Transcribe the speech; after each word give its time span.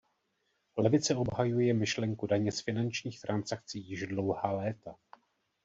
Levice 0.77 1.15
obhajuje 1.15 1.73
myšlenku 1.73 2.27
daně 2.27 2.51
z 2.51 2.61
finančních 2.61 3.21
transakcí 3.21 3.89
již 3.89 4.07
dlouhá 4.07 4.51
léta. 4.51 4.95